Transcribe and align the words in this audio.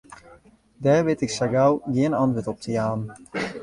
Dêr 0.83 1.01
wit 1.05 1.23
ik 1.25 1.31
sa 1.37 1.45
gau 1.53 1.71
gjin 1.93 2.17
antwurd 2.23 2.47
op 2.51 2.59
te 2.63 2.71
jaan. 2.77 3.01